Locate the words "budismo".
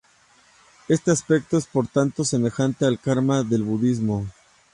3.59-4.25